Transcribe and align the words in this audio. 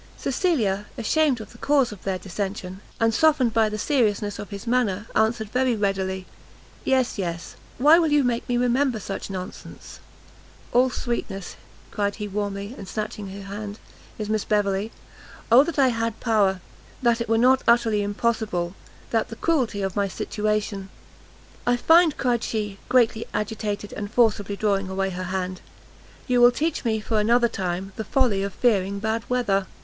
Cecilia, 0.17 0.87
ashamed 0.97 1.41
of 1.41 1.51
the 1.51 1.59
cause 1.59 1.91
of 1.91 2.03
their 2.03 2.17
dissension, 2.17 2.81
and 2.99 3.13
softened 3.13 3.53
by 3.53 3.69
the 3.69 3.77
seriousness 3.77 4.39
of 4.39 4.49
his 4.49 4.65
manner, 4.65 5.05
answered 5.15 5.51
very 5.51 5.75
readily, 5.75 6.25
"yes, 6.83 7.19
yes, 7.19 7.55
why 7.77 7.99
will 7.99 8.11
you 8.11 8.23
make 8.23 8.49
me 8.49 8.57
remember 8.57 8.99
such 8.99 9.29
nonsense?" 9.29 9.99
"All 10.73 10.89
sweetness," 10.89 11.55
cried 11.91 12.15
he 12.15 12.27
warmly, 12.27 12.73
and 12.75 12.87
snatching 12.87 13.27
her 13.29 13.43
hand, 13.43 13.77
"is 14.17 14.27
Miss 14.27 14.43
Beverley! 14.43 14.91
O 15.51 15.63
that 15.63 15.77
I 15.77 15.89
had 15.89 16.19
power 16.19 16.61
that 17.03 17.21
it 17.21 17.29
were 17.29 17.37
not 17.37 17.61
utterly 17.67 18.01
impossible 18.01 18.73
that 19.11 19.27
the 19.27 19.35
cruelty 19.35 19.83
of 19.83 19.95
my 19.95 20.07
situation" 20.07 20.89
"I 21.67 21.77
find," 21.77 22.17
cried 22.17 22.43
she, 22.43 22.79
greatly 22.89 23.27
agitated, 23.35 23.93
and 23.93 24.09
forcibly 24.11 24.55
drawing 24.55 24.89
away 24.89 25.11
her 25.11 25.25
hand, 25.25 25.61
"you 26.25 26.41
will 26.41 26.49
teach 26.51 26.83
me, 26.83 27.01
for 27.01 27.19
another 27.19 27.47
time, 27.47 27.93
the 27.97 28.03
folly 28.03 28.41
of 28.41 28.51
fearing 28.51 28.97
bad 28.97 29.21
weather!" 29.29 29.67